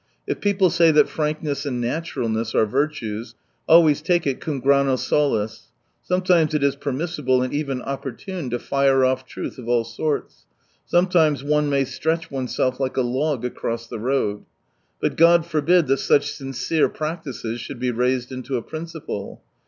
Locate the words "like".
12.79-12.97